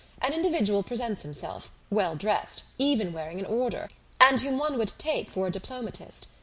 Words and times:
An 0.19 0.33
individual 0.33 0.81
presents 0.81 1.21
himself, 1.21 1.71
well 1.91 2.15
dressed, 2.15 2.63
even 2.79 3.13
wearing 3.13 3.37
an 3.37 3.45
order, 3.45 3.87
and 4.19 4.39
whom 4.41 4.57
one 4.57 4.79
would 4.79 4.93
take 4.97 5.29
for 5.29 5.45
a 5.45 5.51
diplomatist. 5.51 6.25